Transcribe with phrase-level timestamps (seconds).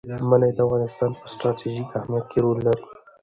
[0.29, 2.83] منی د افغانستان په ستراتیژیک اهمیت کې رول لري.